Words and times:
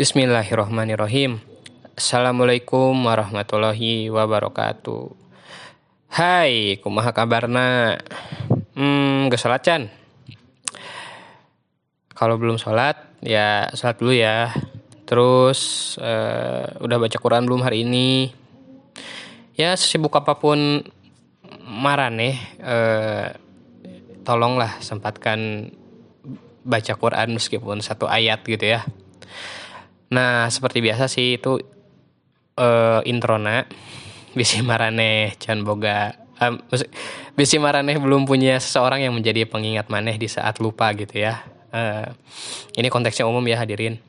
Bismillahirrahmanirrahim. 0.00 1.44
Assalamualaikum 1.92 2.96
warahmatullahi 3.04 4.08
wabarakatuh. 4.08 5.12
Hai, 6.08 6.80
kumaha 6.80 7.12
kabarna? 7.12 8.00
Hmm, 8.72 9.28
gak 9.28 9.36
sholat 9.36 9.60
Chan? 9.60 9.92
Kalau 12.16 12.40
belum 12.40 12.56
sholat, 12.56 13.20
ya 13.20 13.68
sholat 13.76 14.00
dulu 14.00 14.16
ya. 14.16 14.48
Terus, 15.04 15.60
uh, 16.00 16.80
udah 16.80 16.96
baca 16.96 17.20
Quran 17.20 17.44
belum 17.44 17.60
hari 17.60 17.84
ini? 17.84 18.32
Ya, 19.52 19.76
sesibuk 19.76 20.16
apa 20.16 20.40
pun 20.40 20.80
marane, 21.68 22.40
uh, 22.56 23.36
tolonglah 24.24 24.80
sempatkan 24.80 25.68
baca 26.64 26.92
Quran 26.96 27.36
meskipun 27.36 27.84
satu 27.84 28.08
ayat 28.08 28.40
gitu 28.48 28.64
ya. 28.64 28.80
Nah, 30.10 30.50
seperti 30.50 30.82
biasa 30.82 31.06
sih 31.06 31.38
itu 31.38 31.62
uh, 32.58 33.00
introna 33.06 33.64
bisi 34.30 34.62
marane 34.62 35.34
can 35.42 35.66
boga 35.66 36.14
um, 36.38 36.62
bisi 37.34 37.58
marane 37.58 37.98
belum 37.98 38.26
punya 38.26 38.62
seseorang 38.62 39.02
yang 39.02 39.14
menjadi 39.14 39.46
pengingat 39.46 39.90
maneh 39.90 40.16
di 40.16 40.26
saat 40.26 40.58
lupa 40.58 40.90
gitu 40.94 41.20
ya. 41.20 41.42
Uh, 41.70 42.10
ini 42.74 42.90
konteksnya 42.90 43.26
umum 43.26 43.42
ya 43.46 43.62
hadirin. 43.62 44.02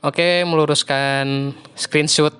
Oke, 0.00 0.46
meluruskan 0.48 1.52
screenshot 1.76 2.32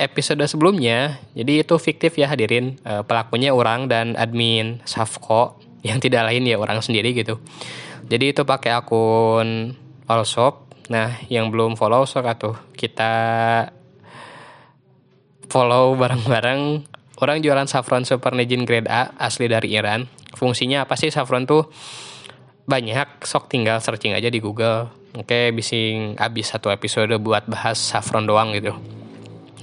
episode 0.00 0.40
sebelumnya. 0.48 1.20
Jadi 1.36 1.60
itu 1.60 1.74
fiktif 1.76 2.16
ya 2.16 2.30
hadirin. 2.30 2.78
Uh, 2.86 3.02
pelakunya 3.04 3.52
orang 3.52 3.90
dan 3.90 4.14
admin 4.16 4.80
Safko 4.88 5.58
yang 5.82 5.98
tidak 5.98 6.30
lain 6.30 6.46
ya 6.46 6.56
orang 6.56 6.78
sendiri 6.80 7.12
gitu. 7.12 7.42
Jadi 8.06 8.32
itu 8.32 8.42
pakai 8.46 8.72
akun 8.72 9.74
Allshop 10.06 10.71
Nah, 10.92 11.24
yang 11.32 11.48
belum 11.48 11.72
follow 11.80 12.04
sok 12.04 12.28
atuh 12.28 12.56
kita 12.76 13.14
follow 15.48 15.96
bareng-bareng. 15.96 16.84
Orang 17.16 17.40
jualan 17.40 17.64
saffron 17.64 18.04
super 18.04 18.36
legend 18.36 18.68
grade 18.68 18.90
A 18.92 19.16
asli 19.16 19.48
dari 19.48 19.72
Iran. 19.72 20.04
Fungsinya 20.36 20.84
apa 20.84 21.00
sih 21.00 21.08
saffron 21.08 21.48
tuh? 21.48 21.64
Banyak, 22.68 23.24
sok 23.24 23.48
tinggal 23.48 23.80
searching 23.80 24.12
aja 24.12 24.28
di 24.28 24.36
Google. 24.36 24.92
Oke, 25.16 25.48
bising 25.52 26.20
abis 26.20 26.52
satu 26.52 26.68
episode 26.68 27.16
buat 27.20 27.48
bahas 27.48 27.80
saffron 27.80 28.28
doang 28.28 28.52
gitu. 28.52 28.76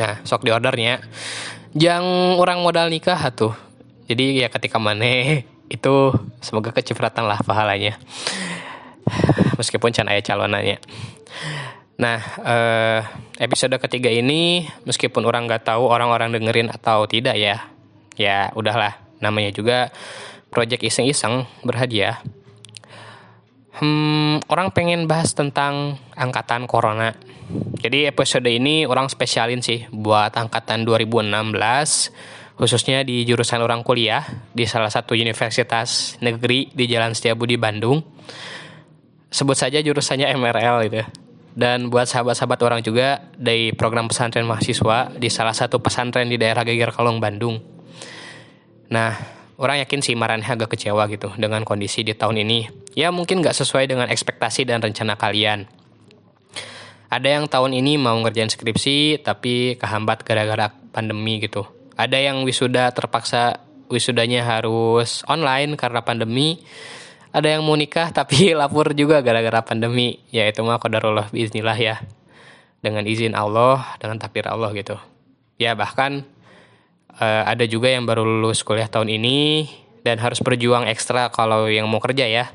Nah, 0.01 0.23
sok 0.25 0.47
di 0.47 0.55
ordernya. 0.55 1.03
Yang 1.77 2.05
orang 2.41 2.63
modal 2.65 2.89
nikah 2.89 3.19
tuh. 3.35 3.53
Jadi 4.09 4.41
ya 4.41 4.49
ketika 4.49 4.81
mana 4.81 5.43
itu 5.75 5.93
semoga 6.41 6.73
kecipratan 6.73 7.29
lah 7.29 7.43
pahalanya. 7.45 8.01
Meskipun 9.59 9.91
can 9.91 10.07
ayah 10.09 10.23
calonannya. 10.23 10.77
Nah, 11.99 12.19
eh, 12.47 12.99
episode 13.43 13.75
ketiga 13.75 14.07
ini 14.07 14.63
meskipun 14.87 15.27
orang 15.27 15.51
nggak 15.51 15.67
tahu 15.67 15.91
orang-orang 15.91 16.31
dengerin 16.31 16.71
atau 16.71 17.03
tidak 17.11 17.35
ya, 17.35 17.67
ya 18.15 18.55
udahlah. 18.55 18.95
Namanya 19.19 19.51
juga 19.51 19.91
project 20.47 20.87
iseng-iseng 20.87 21.43
berhadiah. 21.67 22.23
Hmm, 23.79 24.39
orang 24.47 24.71
pengen 24.71 25.11
bahas 25.11 25.35
tentang 25.35 25.99
angkatan 26.15 26.67
corona. 26.71 27.15
Jadi 27.79 28.05
episode 28.07 28.47
ini 28.47 28.87
orang 28.87 29.09
spesialin 29.11 29.63
sih 29.63 29.87
buat 29.91 30.35
angkatan 30.35 30.85
2016 30.85 32.59
khususnya 32.59 33.07
di 33.07 33.23
jurusan 33.23 33.63
orang 33.63 33.87
kuliah 33.87 34.21
di 34.51 34.67
salah 34.67 34.91
satu 34.91 35.15
universitas 35.15 36.19
negeri 36.19 36.67
di 36.75 36.91
Jalan 36.91 37.15
Setiabudi 37.15 37.55
Bandung. 37.55 38.03
Sebut 39.29 39.57
saja 39.57 39.77
jurusannya 39.81 40.29
MRL 40.33 40.89
gitu 40.89 40.97
ya 41.05 41.07
dan 41.59 41.89
buat 41.89 42.05
sahabat-sahabat 42.07 42.59
orang 42.63 42.81
juga 42.85 43.27
dari 43.35 43.75
program 43.75 44.07
pesantren 44.07 44.47
mahasiswa 44.47 45.11
di 45.11 45.27
salah 45.27 45.51
satu 45.51 45.83
pesantren 45.83 46.31
di 46.31 46.39
daerah 46.39 46.63
Geger 46.63 46.95
Kalong 46.95 47.19
Bandung. 47.19 47.59
Nah, 48.93 49.11
orang 49.59 49.83
yakin 49.83 49.99
sih 49.99 50.15
Marane 50.15 50.47
agak 50.47 50.71
kecewa 50.71 51.03
gitu 51.11 51.33
dengan 51.35 51.67
kondisi 51.67 52.07
di 52.07 52.15
tahun 52.15 52.47
ini. 52.47 52.71
Ya 52.95 53.11
mungkin 53.11 53.43
gak 53.43 53.59
sesuai 53.59 53.91
dengan 53.91 54.07
ekspektasi 54.07 54.63
dan 54.63 54.79
rencana 54.79 55.19
kalian. 55.19 55.67
Ada 57.11 57.41
yang 57.41 57.45
tahun 57.51 57.75
ini 57.75 57.99
mau 57.99 58.15
ngerjain 58.21 58.53
skripsi 58.53 59.25
tapi 59.25 59.75
kehambat 59.75 60.23
gara-gara 60.23 60.71
pandemi 60.93 61.41
gitu. 61.41 61.67
Ada 61.99 62.21
yang 62.21 62.47
wisuda 62.47 62.93
terpaksa 62.95 63.65
wisudanya 63.91 64.45
harus 64.45 65.25
online 65.25 65.73
karena 65.73 66.05
pandemi 66.05 66.61
ada 67.29 67.47
yang 67.47 67.61
mau 67.61 67.77
nikah 67.77 68.09
tapi 68.09 68.51
lapor 68.59 68.93
juga 68.97 69.21
gara-gara 69.21 69.61
pandemi. 69.61 70.21
Ya 70.33 70.49
itu 70.49 70.61
mah 70.65 70.81
kodarullah 70.81 71.29
bismillah 71.29 71.77
ya. 71.77 71.95
Dengan 72.79 73.03
izin 73.03 73.35
Allah 73.35 73.83
dengan 73.99 74.17
takdir 74.17 74.47
Allah 74.47 74.71
gitu. 74.71 74.95
Ya 75.59 75.75
bahkan 75.75 76.23
uh, 77.19 77.43
ada 77.43 77.67
juga 77.67 77.91
yang 77.91 78.07
baru 78.07 78.23
lulus 78.23 78.63
kuliah 78.63 78.87
tahun 78.87 79.11
ini 79.11 79.67
dan 80.07 80.15
harus 80.23 80.39
berjuang 80.39 80.87
ekstra 80.87 81.27
kalau 81.27 81.67
yang 81.67 81.91
mau 81.91 81.99
kerja 81.99 82.23
ya 82.23 82.45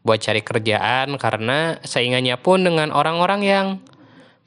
buat 0.00 0.18
cari 0.18 0.40
kerjaan. 0.40 1.20
Karena 1.20 1.76
saingannya 1.84 2.40
pun 2.40 2.64
dengan 2.64 2.90
orang-orang 2.90 3.40
yang 3.44 3.66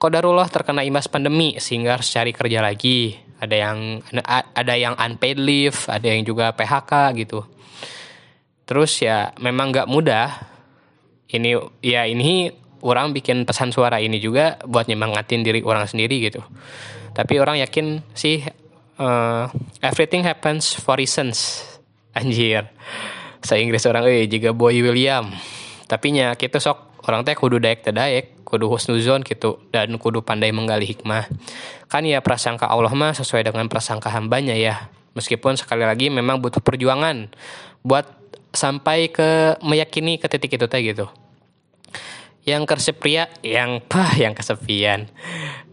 kodarullah 0.02 0.50
terkena 0.50 0.82
imbas 0.82 1.06
pandemi 1.06 1.56
sehingga 1.62 2.02
harus 2.02 2.10
cari 2.10 2.34
kerja 2.34 2.60
lagi. 2.66 3.16
Ada 3.40 3.56
yang 3.56 4.04
ada 4.52 4.74
yang 4.76 5.00
unpaid 5.00 5.40
leave 5.40 5.88
ada 5.88 6.04
yang 6.12 6.28
juga 6.28 6.52
PHK 6.52 7.24
gitu 7.24 7.48
Terus 8.70 9.02
ya 9.02 9.34
memang 9.42 9.74
nggak 9.74 9.90
mudah. 9.90 10.30
Ini 11.26 11.58
ya 11.82 12.06
ini 12.06 12.54
orang 12.86 13.18
bikin 13.18 13.50
pesan 13.50 13.74
suara 13.74 13.98
ini 13.98 14.22
juga 14.22 14.62
buat 14.62 14.86
nyemangatin 14.86 15.42
diri 15.42 15.66
orang 15.66 15.90
sendiri 15.90 16.22
gitu. 16.30 16.46
Tapi 17.18 17.42
orang 17.42 17.58
yakin 17.66 18.06
sih 18.14 18.46
uh, 19.02 19.50
everything 19.82 20.22
happens 20.22 20.78
for 20.78 21.02
reasons. 21.02 21.66
Anjir. 22.14 22.70
Saya 23.42 23.66
Inggris 23.66 23.90
orang 23.90 24.06
eh 24.06 24.30
juga 24.30 24.54
Boy 24.54 24.86
William. 24.86 25.34
Tapi 25.90 26.14
nya 26.14 26.38
kita 26.38 26.62
sok 26.62 27.02
orang 27.10 27.26
teh 27.26 27.34
kudu 27.34 27.58
daek 27.58 27.82
teh 27.82 27.96
daek, 27.96 28.46
kudu 28.46 28.70
husnuzon 28.70 29.26
gitu 29.26 29.66
dan 29.74 29.98
kudu 29.98 30.22
pandai 30.22 30.54
menggali 30.54 30.86
hikmah. 30.86 31.26
Kan 31.90 32.06
ya 32.06 32.22
prasangka 32.22 32.70
Allah 32.70 32.94
mah 32.94 33.18
sesuai 33.18 33.50
dengan 33.50 33.66
prasangka 33.66 34.14
hambanya 34.14 34.54
ya. 34.54 34.94
Meskipun 35.18 35.58
sekali 35.58 35.90
lagi 35.90 36.14
memang 36.14 36.38
butuh 36.38 36.62
perjuangan 36.62 37.34
buat 37.82 38.06
sampai 38.54 39.14
ke 39.14 39.60
meyakini 39.62 40.18
ke 40.18 40.26
titik 40.26 40.58
itu 40.58 40.66
teh 40.66 40.82
gitu. 40.82 41.06
Yang 42.46 42.66
kesepian 42.76 43.30
yang 43.46 43.82
pah 43.90 44.14
yang 44.18 44.34
kesepian. 44.34 45.10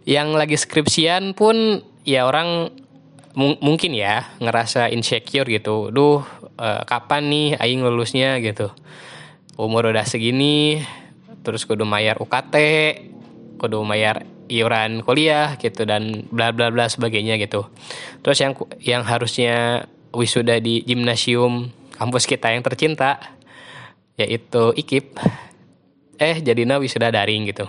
Yang 0.07 0.29
lagi 0.39 0.57
skripsian 0.57 1.35
pun 1.35 1.83
ya 2.07 2.29
orang 2.29 2.71
mung 3.37 3.59
mungkin 3.61 3.93
ya 3.93 4.31
ngerasa 4.39 4.89
insecure 4.93 5.49
gitu. 5.49 5.91
Duh 5.91 6.23
uh, 6.57 6.83
kapan 6.87 7.29
nih 7.29 7.49
aing 7.59 7.83
lulusnya 7.83 8.39
gitu? 8.41 8.71
Umur 9.57 9.89
udah 9.89 10.05
segini 10.05 10.85
terus 11.43 11.63
kudu 11.63 11.87
mayar 11.87 12.19
UKT 12.19 12.55
kudu 13.57 13.87
mayar 13.87 14.27
iuran 14.47 15.03
kuliah 15.03 15.59
gitu 15.59 15.87
dan 15.87 16.27
bla 16.31 16.55
bla 16.55 16.71
bla 16.71 16.87
sebagainya 16.87 17.41
gitu. 17.41 17.67
Terus 18.23 18.39
yang 18.39 18.53
yang 18.79 19.03
harusnya 19.03 19.87
wisuda 20.15 20.63
di 20.63 20.87
gimnasium 20.87 21.73
kampus 21.97 22.29
kita 22.29 22.53
yang 22.53 22.63
tercinta 22.63 23.19
yaitu 24.17 24.73
IKIP. 24.77 25.17
Eh 26.17 26.41
jadi 26.41 26.65
nawi 26.65 26.89
sudah 26.89 27.13
daring 27.13 27.49
gitu. 27.49 27.69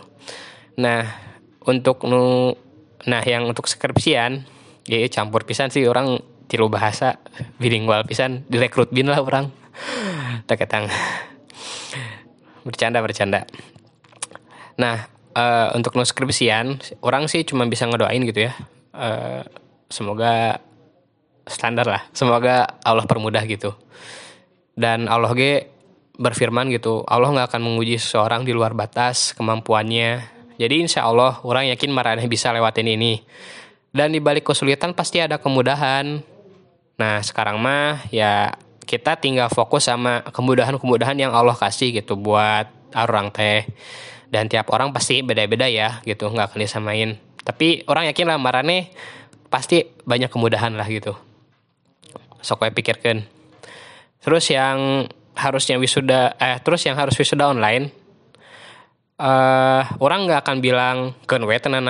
Nah 0.80 1.04
untuk 1.68 2.08
nu 2.08 2.56
nah 3.08 3.24
yang 3.24 3.48
untuk 3.48 3.68
skripsian 3.68 4.44
ya 4.88 4.98
campur 5.12 5.44
pisan 5.44 5.72
sih 5.72 5.84
orang 5.88 6.20
tiru 6.48 6.72
bahasa 6.72 7.20
bilingual 7.60 8.08
pisan 8.08 8.48
direkrut 8.48 8.92
bin 8.92 9.12
lah 9.12 9.20
orang. 9.20 9.52
Tak 10.48 10.64
ketang. 10.64 10.88
Bercanda 12.64 13.04
bercanda. 13.04 13.44
Nah 14.80 15.08
uh, 15.36 15.76
untuk 15.76 15.96
nu 16.00 16.08
skripsian 16.08 16.80
orang 17.04 17.28
sih 17.28 17.44
cuma 17.44 17.68
bisa 17.68 17.84
ngedoain 17.88 18.24
gitu 18.24 18.48
ya. 18.48 18.54
Uh, 18.96 19.44
semoga 19.92 20.64
standar 21.50 21.88
lah. 21.88 22.04
Semoga 22.14 22.80
Allah 22.84 23.08
permudah 23.08 23.44
gitu. 23.48 23.74
Dan 24.78 25.10
Allah 25.10 25.34
ge 25.34 25.74
berfirman 26.18 26.74
gitu 26.74 27.06
Allah 27.06 27.30
nggak 27.30 27.54
akan 27.54 27.62
menguji 27.62 28.02
seseorang 28.02 28.46
di 28.46 28.54
luar 28.54 28.78
batas 28.78 29.34
kemampuannya. 29.34 30.38
Jadi 30.58 30.76
insya 30.82 31.06
Allah 31.06 31.38
orang 31.46 31.70
yakin 31.74 31.90
marahnya 31.94 32.26
bisa 32.30 32.54
lewatin 32.54 32.90
ini. 32.90 33.22
Dan 33.90 34.14
di 34.14 34.22
balik 34.22 34.46
kesulitan 34.46 34.94
pasti 34.94 35.22
ada 35.24 35.42
kemudahan. 35.42 36.22
Nah 36.98 37.16
sekarang 37.22 37.58
mah 37.58 38.06
ya 38.14 38.54
kita 38.88 39.18
tinggal 39.18 39.50
fokus 39.50 39.90
sama 39.90 40.22
kemudahan-kemudahan 40.30 41.18
yang 41.18 41.34
Allah 41.34 41.58
kasih 41.58 41.94
gitu 41.94 42.18
buat 42.18 42.70
orang 42.94 43.34
teh. 43.34 43.66
Dan 44.28 44.52
tiap 44.52 44.70
orang 44.76 44.92
pasti 44.92 45.24
beda-beda 45.24 45.72
ya 45.72 46.04
gitu 46.04 46.28
nggak 46.28 46.52
akan 46.52 46.60
disamain 46.60 47.10
tapi 47.48 47.88
orang 47.88 48.12
yakin 48.12 48.28
lah 48.28 48.36
marane 48.36 48.92
pasti 49.48 49.88
banyak 50.04 50.28
kemudahan 50.28 50.76
lah 50.76 50.84
gitu 50.92 51.16
sok 52.42 52.68
pikirkan 52.74 53.26
terus 54.22 54.50
yang 54.50 55.08
harusnya 55.38 55.78
wisuda 55.78 56.34
eh 56.42 56.58
terus 56.62 56.82
yang 56.84 56.98
harus 56.98 57.14
wisuda 57.14 57.54
online 57.54 57.94
uh, 59.22 59.84
orang 60.00 60.30
nggak 60.30 60.42
akan 60.46 60.58
bilang 60.62 60.98
kan 61.30 61.42
we 61.44 61.58
tenan 61.58 61.86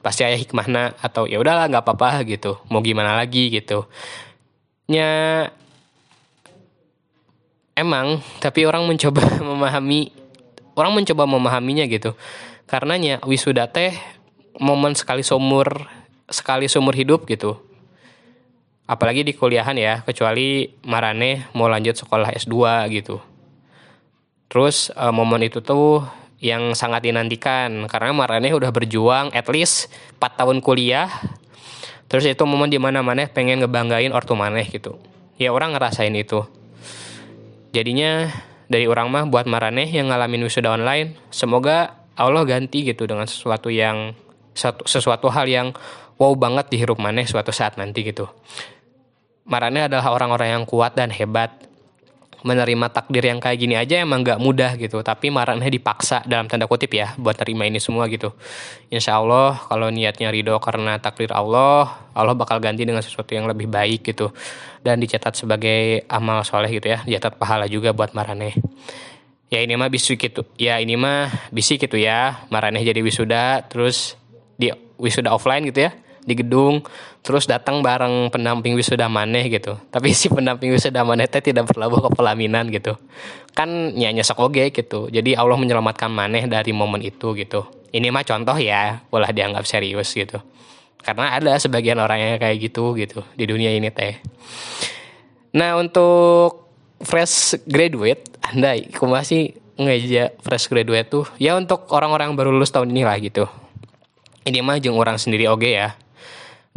pasti 0.00 0.22
ayah 0.24 0.38
hikmahna 0.38 0.94
atau 1.02 1.26
ya 1.26 1.38
udahlah 1.38 1.66
nggak 1.68 1.84
apa-apa 1.84 2.22
gitu. 2.26 2.58
Mau 2.70 2.80
gimana 2.80 3.18
lagi? 3.18 3.50
gitu. 3.50 3.86
Nya 4.88 5.44
emang 7.76 8.22
tapi 8.40 8.64
orang 8.64 8.88
mencoba 8.88 9.22
memahami 9.48 10.10
orang 10.78 10.92
mencoba 10.94 11.28
memahaminya 11.28 11.84
gitu. 11.90 12.14
Karenanya 12.68 13.20
wisuda 13.24 13.68
teh 13.68 13.96
momen 14.58 14.92
sekali 14.92 15.22
seumur 15.22 15.86
sekali 16.28 16.68
seumur 16.68 16.92
hidup 16.92 17.24
gitu 17.24 17.67
apalagi 18.88 19.20
di 19.20 19.36
kuliahan 19.36 19.76
ya 19.76 20.00
kecuali 20.00 20.64
marane 20.88 21.52
mau 21.52 21.68
lanjut 21.68 21.94
sekolah 21.94 22.32
S2 22.32 22.56
gitu. 22.96 23.20
Terus 24.48 24.88
uh, 24.96 25.12
momen 25.12 25.44
itu 25.44 25.60
tuh 25.60 26.08
yang 26.40 26.72
sangat 26.72 27.04
dinantikan 27.04 27.84
karena 27.84 28.16
marane 28.16 28.48
udah 28.56 28.72
berjuang 28.72 29.28
at 29.36 29.44
least 29.52 29.92
4 30.16 30.40
tahun 30.40 30.64
kuliah. 30.64 31.12
Terus 32.08 32.24
itu 32.24 32.40
momen 32.48 32.72
di 32.72 32.80
mana 32.80 33.04
mana 33.04 33.28
pengen 33.28 33.60
ngebanggain 33.60 34.16
ortu 34.16 34.32
maneh 34.32 34.64
gitu. 34.64 34.96
Ya 35.36 35.52
orang 35.52 35.76
ngerasain 35.76 36.16
itu. 36.16 36.48
Jadinya 37.76 38.32
dari 38.72 38.88
orang 38.88 39.12
mah 39.12 39.24
buat 39.28 39.44
marane 39.44 39.84
yang 39.84 40.08
ngalamin 40.08 40.48
wisuda 40.48 40.72
online 40.72 41.16
semoga 41.28 42.00
Allah 42.16 42.44
ganti 42.48 42.84
gitu 42.84 43.04
dengan 43.04 43.28
sesuatu 43.28 43.68
yang 43.68 44.16
sesuatu 44.84 45.28
hal 45.32 45.48
yang 45.48 45.76
wow 46.20 46.32
banget 46.36 46.72
dihirup 46.72 47.00
maneh 47.00 47.24
suatu 47.24 47.52
saat 47.52 47.80
nanti 47.80 48.04
gitu 48.04 48.28
Marane 49.48 49.88
adalah 49.88 50.12
orang-orang 50.12 50.60
yang 50.60 50.64
kuat 50.68 50.92
dan 50.92 51.08
hebat. 51.08 51.48
Menerima 52.38 52.86
takdir 52.94 53.26
yang 53.26 53.42
kayak 53.42 53.58
gini 53.58 53.74
aja 53.74 53.98
emang 53.98 54.22
gak 54.22 54.38
mudah 54.38 54.78
gitu. 54.78 55.02
Tapi 55.02 55.32
Marane 55.32 55.66
dipaksa 55.66 56.22
dalam 56.22 56.46
tanda 56.46 56.70
kutip 56.70 56.94
ya 56.94 57.16
buat 57.18 57.34
terima 57.34 57.66
ini 57.66 57.82
semua 57.82 58.06
gitu. 58.06 58.30
Insya 58.92 59.18
Allah 59.18 59.58
kalau 59.66 59.90
niatnya 59.90 60.30
ridho 60.30 60.54
karena 60.62 61.02
takdir 61.02 61.34
Allah, 61.34 61.98
Allah 62.14 62.36
bakal 62.38 62.62
ganti 62.62 62.86
dengan 62.86 63.02
sesuatu 63.02 63.34
yang 63.34 63.50
lebih 63.50 63.66
baik 63.66 64.06
gitu. 64.06 64.30
Dan 64.84 65.02
dicatat 65.02 65.34
sebagai 65.34 66.06
amal 66.06 66.46
soleh 66.46 66.70
gitu 66.70 66.92
ya. 66.92 67.02
Dicatat 67.02 67.40
pahala 67.40 67.66
juga 67.66 67.90
buat 67.90 68.14
Marane. 68.14 68.54
Ya 69.48 69.64
ini 69.64 69.74
mah 69.74 69.90
bisik 69.90 70.22
gitu. 70.22 70.46
Ya 70.60 70.78
ini 70.78 70.94
mah 70.94 71.32
bisik 71.50 71.88
gitu 71.88 71.98
ya. 71.98 72.46
Marane 72.54 72.84
jadi 72.84 73.00
wisuda 73.02 73.66
terus 73.66 74.14
di 74.60 74.70
wisuda 75.00 75.34
offline 75.34 75.66
gitu 75.66 75.90
ya 75.90 75.92
di 76.28 76.36
gedung 76.36 76.84
terus 77.24 77.48
datang 77.48 77.80
bareng 77.80 78.28
pendamping 78.28 78.76
wisuda 78.76 79.08
maneh 79.08 79.48
gitu. 79.48 79.80
Tapi 79.88 80.12
si 80.12 80.28
pendamping 80.28 80.68
wisuda 80.68 81.02
maneh 81.02 81.24
teh 81.24 81.40
tidak 81.40 81.72
berlabuh 81.72 82.04
ke 82.04 82.10
pelaminan 82.12 82.68
gitu. 82.68 83.00
Kan 83.56 83.96
nyanyi 83.96 84.20
sok 84.20 84.52
oge 84.52 84.68
gitu. 84.70 85.08
Jadi 85.08 85.32
Allah 85.34 85.56
menyelamatkan 85.56 86.12
maneh 86.12 86.44
dari 86.44 86.76
momen 86.76 87.00
itu 87.00 87.32
gitu. 87.32 87.64
Ini 87.88 88.12
mah 88.12 88.22
contoh 88.22 88.54
ya 88.60 89.00
boleh 89.08 89.32
dianggap 89.32 89.64
serius 89.64 90.12
gitu. 90.12 90.38
Karena 91.00 91.40
ada 91.40 91.56
sebagian 91.56 91.96
orang 91.96 92.20
yang 92.20 92.36
kayak 92.36 92.60
gitu 92.60 92.92
gitu 92.92 93.24
di 93.32 93.48
dunia 93.48 93.72
ini 93.72 93.88
teh. 93.88 94.20
Nah 95.56 95.80
untuk 95.80 96.68
fresh 97.00 97.56
graduate 97.64 98.28
anda 98.44 98.76
masih 99.00 99.56
ngeja 99.78 100.34
fresh 100.42 100.68
graduate 100.68 101.08
tuh? 101.08 101.24
Ya 101.38 101.54
untuk 101.54 101.86
orang-orang 101.94 102.34
baru 102.34 102.50
lulus 102.50 102.74
tahun 102.74 102.90
ini 102.92 103.02
lah 103.06 103.16
gitu. 103.22 103.46
Ini 104.48 104.64
mah 104.64 104.80
jeng 104.80 104.96
orang 104.96 105.20
sendiri 105.20 105.44
oge 105.44 105.76
ya 105.76 105.92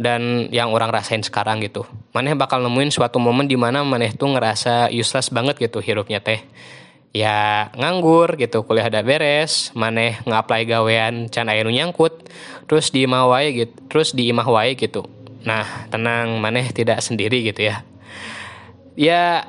dan 0.02 0.50
yang 0.50 0.74
orang 0.74 0.90
rasain 0.90 1.22
sekarang 1.22 1.62
gitu. 1.62 1.86
Maneh 2.10 2.34
bakal 2.34 2.60
nemuin 2.60 2.90
suatu 2.90 3.22
momen 3.22 3.46
di 3.46 3.54
mana 3.54 3.86
maneh 3.86 4.10
tuh 4.12 4.34
ngerasa 4.34 4.90
useless 4.90 5.30
banget 5.30 5.62
gitu 5.62 5.78
hidupnya 5.78 6.18
teh. 6.18 6.42
Ya 7.12 7.68
nganggur 7.76 8.40
gitu, 8.40 8.64
kuliah 8.64 8.88
ada 8.88 9.04
beres, 9.04 9.70
maneh 9.76 10.18
ngapply 10.24 10.64
gawean 10.64 11.28
can 11.28 11.46
aya 11.46 11.60
nyangkut, 11.62 12.26
terus 12.64 12.88
di 12.88 13.04
imah 13.04 13.28
wae 13.28 13.48
gitu, 13.52 13.74
terus 13.92 14.16
di 14.16 14.32
imah 14.32 14.48
wae 14.48 14.74
gitu. 14.74 15.04
Nah, 15.44 15.86
tenang, 15.92 16.40
maneh 16.40 16.72
tidak 16.72 17.04
sendiri 17.04 17.44
gitu 17.44 17.68
ya. 17.68 17.84
Ya 18.96 19.44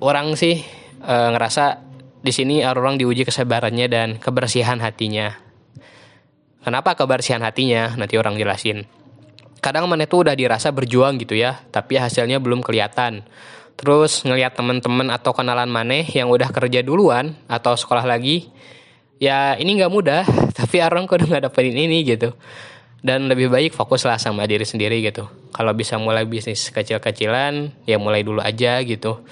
orang 0.00 0.36
sih 0.40 0.64
e, 1.04 1.14
ngerasa 1.36 1.84
di 2.24 2.32
sini 2.32 2.64
orang 2.64 2.96
diuji 2.96 3.28
kesabarannya 3.28 3.86
dan 3.92 4.08
kebersihan 4.16 4.80
hatinya. 4.80 5.36
Kenapa 6.64 6.96
kebersihan 6.96 7.44
hatinya? 7.44 7.92
Nanti 8.00 8.16
orang 8.16 8.40
jelasin 8.40 8.88
kadang 9.64 9.88
mana 9.88 10.04
tuh 10.04 10.28
udah 10.28 10.36
dirasa 10.36 10.68
berjuang 10.68 11.16
gitu 11.16 11.32
ya, 11.32 11.64
tapi 11.72 11.96
hasilnya 11.96 12.36
belum 12.36 12.60
kelihatan. 12.60 13.24
Terus 13.80 14.20
ngelihat 14.20 14.60
teman-teman 14.60 15.08
atau 15.08 15.32
kenalan 15.32 15.72
maneh 15.72 16.04
yang 16.12 16.28
udah 16.28 16.52
kerja 16.52 16.84
duluan 16.84 17.32
atau 17.48 17.72
sekolah 17.72 18.04
lagi, 18.04 18.52
ya 19.16 19.56
ini 19.56 19.80
nggak 19.80 19.88
mudah, 19.88 20.22
tapi 20.60 20.84
orang 20.84 21.08
kok 21.08 21.16
udah 21.16 21.28
nggak 21.32 21.44
dapetin 21.48 21.80
ini 21.80 22.04
gitu. 22.04 22.36
Dan 23.04 23.28
lebih 23.28 23.52
baik 23.52 23.72
fokuslah 23.72 24.20
sama 24.20 24.44
diri 24.44 24.64
sendiri 24.68 25.00
gitu. 25.00 25.28
Kalau 25.52 25.72
bisa 25.72 25.96
mulai 25.96 26.28
bisnis 26.28 26.68
kecil-kecilan, 26.72 27.84
ya 27.88 27.96
mulai 28.00 28.24
dulu 28.24 28.40
aja 28.40 28.80
gitu. 28.84 29.24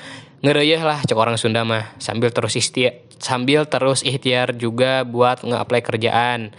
Ngereyeh 0.44 0.80
lah 0.80 1.00
cek 1.04 1.16
orang 1.16 1.36
Sunda 1.36 1.64
mah 1.64 1.92
sambil 2.00 2.32
terus 2.32 2.56
ikhtiar 2.56 3.04
sambil 3.22 3.70
terus 3.70 4.02
ikhtiar 4.02 4.58
juga 4.58 5.06
buat 5.06 5.46
nge-apply 5.46 5.80
kerjaan 5.86 6.50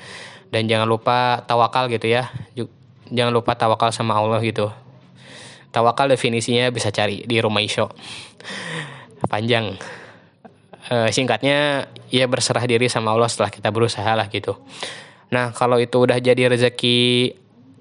dan 0.48 0.62
jangan 0.72 0.88
lupa 0.88 1.44
tawakal 1.44 1.92
gitu 1.92 2.08
ya 2.08 2.32
jangan 3.10 3.34
lupa 3.34 3.58
tawakal 3.58 3.90
sama 3.92 4.16
Allah 4.16 4.40
gitu. 4.46 4.70
Tawakal 5.74 6.14
definisinya 6.14 6.70
bisa 6.70 6.94
cari 6.94 7.26
di 7.26 7.38
rumah 7.42 7.64
iso 7.66 7.90
panjang. 9.26 9.74
E, 10.86 11.10
singkatnya 11.10 11.90
ya 12.14 12.30
berserah 12.30 12.64
diri 12.70 12.86
sama 12.92 13.16
Allah 13.16 13.26
setelah 13.32 13.50
kita 13.50 13.74
berusaha 13.74 14.14
lah 14.14 14.30
gitu. 14.30 14.54
Nah 15.34 15.50
kalau 15.56 15.82
itu 15.82 16.06
udah 16.06 16.22
jadi 16.22 16.46
rezeki 16.54 17.34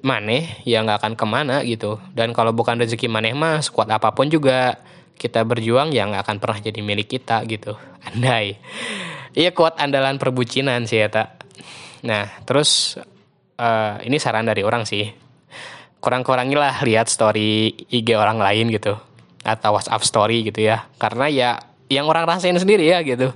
maneh 0.03 0.65
ya 0.65 0.81
nggak 0.81 1.05
akan 1.05 1.13
ke 1.15 1.27
mana 1.29 1.57
gitu. 1.69 2.01
Dan 2.17 2.33
kalau 2.33 2.57
bukan 2.57 2.81
rezeki 2.81 3.13
maneh 3.13 3.37
mah 3.37 3.61
sekuat 3.61 3.93
apa 3.93 4.17
pun 4.17 4.33
juga 4.33 4.81
kita 5.21 5.45
berjuang 5.45 5.93
ya 5.93 6.09
nggak 6.09 6.23
akan 6.25 6.37
pernah 6.41 6.59
jadi 6.65 6.81
milik 6.81 7.13
kita 7.13 7.45
gitu. 7.45 7.77
Andai. 8.09 8.57
Iya 9.37 9.53
kuat 9.53 9.77
andalan 9.77 10.17
perbucinan 10.17 10.89
sih 10.89 11.05
ya 11.05 11.09
tak. 11.13 11.45
Nah 12.03 12.27
terus 12.49 12.97
uh, 13.63 13.95
ini 14.03 14.19
saran 14.19 14.51
dari 14.51 14.67
orang 14.67 14.83
sih. 14.83 15.07
Kurang-kurangilah 16.03 16.83
lihat 16.83 17.07
story 17.07 17.87
IG 17.87 18.19
orang 18.19 18.43
lain 18.43 18.75
gitu. 18.75 18.99
Atau 19.47 19.79
WhatsApp 19.79 20.03
story 20.03 20.51
gitu 20.51 20.67
ya. 20.67 20.91
Karena 20.99 21.31
ya 21.31 21.51
yang 21.87 22.11
orang 22.11 22.27
rasain 22.27 22.59
sendiri 22.59 22.91
ya 22.91 23.07
gitu. 23.07 23.31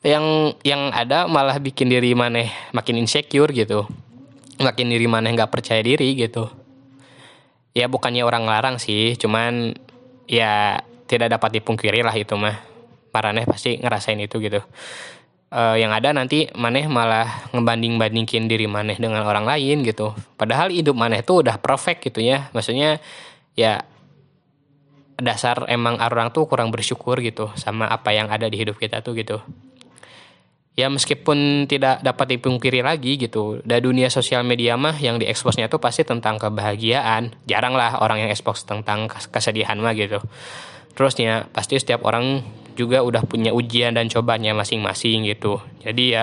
Yang 0.00 0.56
yang 0.64 0.88
ada 0.96 1.28
malah 1.28 1.60
bikin 1.60 1.92
diri 1.92 2.16
maneh 2.16 2.48
makin 2.72 2.96
insecure 2.96 3.52
gitu. 3.52 3.84
Makin 4.56 4.88
diri 4.88 5.04
maneh 5.04 5.36
nggak 5.36 5.52
percaya 5.52 5.84
diri 5.84 6.16
gitu. 6.16 6.48
Ya 7.76 7.92
bukannya 7.92 8.24
orang 8.24 8.48
larang 8.48 8.80
sih 8.80 9.20
cuman 9.20 9.76
ya 10.24 10.80
tidak 11.04 11.36
dapat 11.36 11.60
dipungkiri 11.60 12.00
lah 12.00 12.16
itu 12.16 12.32
mah. 12.40 12.56
Paraneh 13.12 13.44
pasti 13.48 13.80
ngerasain 13.80 14.20
itu 14.20 14.40
gitu 14.40 14.60
uh, 15.52 15.76
yang 15.78 15.92
ada 15.94 16.10
nanti 16.10 16.50
maneh 16.56 16.86
malah 16.90 17.50
ngebanding 17.54 18.00
bandingin 18.00 18.50
diri 18.50 18.66
maneh 18.66 18.98
dengan 18.98 19.22
orang 19.26 19.46
lain 19.46 19.86
gitu. 19.86 20.16
Padahal 20.34 20.72
hidup 20.72 20.96
maneh 20.96 21.22
tuh 21.22 21.44
udah 21.46 21.60
perfect 21.60 22.06
gitu 22.06 22.24
ya. 22.24 22.50
Maksudnya 22.50 22.98
ya 23.54 23.84
dasar 25.16 25.64
emang 25.72 25.96
orang 25.96 26.28
tuh 26.28 26.44
kurang 26.44 26.68
bersyukur 26.68 27.24
gitu 27.24 27.48
sama 27.56 27.88
apa 27.88 28.12
yang 28.12 28.28
ada 28.28 28.50
di 28.50 28.56
hidup 28.60 28.76
kita 28.76 29.00
tuh 29.00 29.16
gitu. 29.16 29.40
Ya 30.76 30.92
meskipun 30.92 31.64
tidak 31.64 32.04
dapat 32.04 32.36
dipungkiri 32.36 32.84
lagi 32.84 33.16
gitu 33.16 33.64
da 33.64 33.80
dunia 33.80 34.12
sosial 34.12 34.44
media 34.44 34.76
mah 34.76 34.92
yang 35.00 35.16
dieksposnya 35.16 35.72
tuh 35.72 35.80
pasti 35.80 36.04
tentang 36.04 36.36
kebahagiaan. 36.36 37.32
Jarang 37.48 37.72
lah 37.72 37.96
orang 38.04 38.28
yang 38.28 38.30
ekspos 38.30 38.68
tentang 38.68 39.08
kesedihan 39.08 39.80
mah 39.80 39.96
gitu. 39.96 40.20
Terusnya 40.92 41.48
pasti 41.48 41.80
setiap 41.80 42.04
orang 42.04 42.44
juga 42.76 43.00
udah 43.00 43.24
punya 43.24 43.56
ujian 43.56 43.96
dan 43.96 44.12
cobanya 44.12 44.52
masing-masing 44.52 45.24
gitu. 45.26 45.58
Jadi 45.80 46.04
ya 46.12 46.22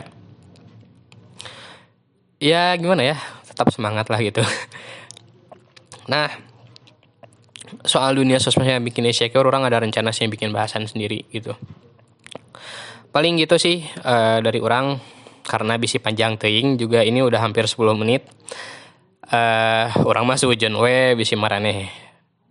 ya 2.37 2.77
gimana 2.77 3.01
ya 3.01 3.17
tetap 3.49 3.73
semangat 3.73 4.07
lah 4.07 4.21
gitu. 4.21 4.45
Nah 6.03 6.27
soal 7.87 8.19
dunia 8.19 8.35
sosmed 8.35 8.67
yang 8.67 8.83
bikin 8.83 9.07
insecure 9.07 9.47
orang 9.47 9.63
ada 9.63 9.79
rencana 9.79 10.11
sih 10.11 10.27
yang 10.27 10.35
bikin 10.35 10.51
bahasan 10.51 10.83
sendiri 10.83 11.23
gitu. 11.31 11.55
Paling 13.15 13.39
gitu 13.39 13.55
sih 13.55 13.87
uh, 14.03 14.43
dari 14.43 14.59
orang 14.59 14.99
karena 15.47 15.79
bisi 15.79 16.03
panjang 16.03 16.35
teing 16.35 16.75
juga 16.75 17.07
ini 17.07 17.23
udah 17.23 17.39
hampir 17.39 17.63
10 17.63 17.95
menit. 17.95 18.27
Uh, 19.31 19.87
orang 20.03 20.27
masuk 20.27 20.59
ujian 20.59 20.75
we 20.75 21.15
bisi 21.15 21.39
marane. 21.39 21.87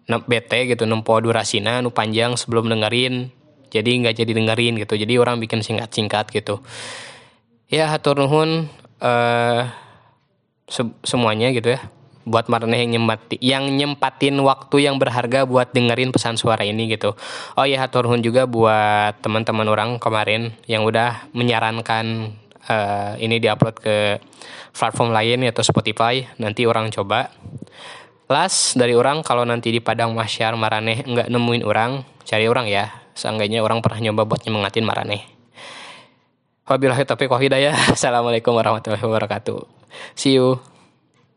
Bete 0.08 0.64
gitu 0.64 0.88
nempo 0.88 1.16
durasina 1.20 1.84
nu 1.84 1.92
panjang 1.92 2.36
sebelum 2.36 2.72
dengerin 2.72 3.41
jadi 3.72 3.90
nggak 4.04 4.14
jadi 4.20 4.32
dengerin 4.36 4.76
gitu. 4.84 4.94
Jadi 5.00 5.16
orang 5.16 5.40
bikin 5.40 5.64
singkat-singkat 5.64 6.28
gitu. 6.28 6.60
Ya 7.72 7.88
hatur 7.88 8.20
nuhun 8.20 8.68
uh, 9.00 9.60
se 10.68 10.84
semuanya 11.00 11.48
gitu 11.56 11.72
ya. 11.72 11.80
Buat 12.22 12.52
marane 12.52 12.84
yang 12.84 13.00
nyempati 13.00 13.40
yang 13.40 13.66
nyempatin 13.66 14.36
waktu 14.44 14.86
yang 14.86 15.00
berharga 15.00 15.48
buat 15.48 15.72
dengerin 15.72 16.12
pesan 16.12 16.36
suara 16.36 16.62
ini 16.68 16.92
gitu. 16.92 17.16
Oh 17.56 17.64
ya 17.64 17.80
hatur 17.80 18.04
nuhun 18.04 18.20
juga 18.20 18.44
buat 18.44 19.16
teman-teman 19.24 19.64
orang 19.64 19.96
kemarin 19.96 20.52
yang 20.68 20.84
udah 20.84 21.32
menyarankan 21.32 22.36
uh, 22.68 23.16
ini 23.16 23.40
diupload 23.40 23.76
ke 23.80 24.20
platform 24.76 25.16
lain 25.16 25.48
atau 25.48 25.64
Spotify. 25.64 26.28
Nanti 26.36 26.68
orang 26.68 26.92
coba. 26.92 27.32
Las 28.30 28.72
dari 28.76 28.96
orang 28.96 29.20
kalau 29.20 29.44
nanti 29.44 29.68
di 29.68 29.80
Padang 29.80 30.16
Masyar 30.16 30.56
Maraneh 30.56 31.04
nggak 31.04 31.28
nemuin 31.28 31.64
orang, 31.68 32.00
cari 32.24 32.48
orang 32.48 32.64
ya. 32.64 33.01
Seenggaknya 33.12 33.60
orang 33.60 33.84
pernah 33.84 34.00
nyoba 34.00 34.24
buat 34.24 34.40
nyemangatin 34.44 34.84
Maraneh. 34.88 35.22
Wabillahi 36.66 37.04
taufiq 37.04 37.28
wa 37.28 37.40
hidayah. 37.42 37.74
Assalamualaikum 37.96 38.56
warahmatullahi 38.56 39.02
wabarakatuh. 39.02 39.60
See 40.16 40.38
you. 40.38 40.71